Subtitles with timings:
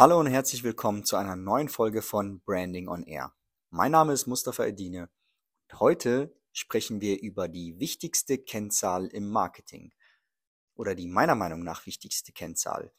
[0.00, 3.34] Hallo und herzlich willkommen zu einer neuen Folge von Branding on Air.
[3.68, 5.10] Mein Name ist Mustafa Edine
[5.68, 9.92] und heute sprechen wir über die wichtigste Kennzahl im Marketing
[10.74, 12.94] oder die meiner Meinung nach wichtigste Kennzahl.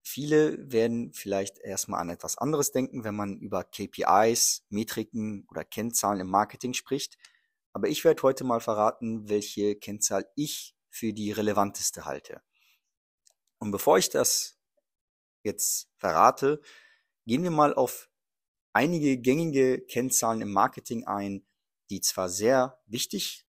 [0.00, 6.20] Viele werden vielleicht erstmal an etwas anderes denken, wenn man über KPIs, Metriken oder Kennzahlen
[6.20, 7.18] im Marketing spricht.
[7.74, 12.40] Aber ich werde heute mal verraten, welche Kennzahl ich für die relevanteste halte.
[13.58, 14.59] Und bevor ich das
[15.42, 16.60] jetzt verrate,
[17.26, 18.10] gehen wir mal auf
[18.72, 21.46] einige gängige Kennzahlen im Marketing ein,
[21.90, 23.46] die zwar sehr wichtig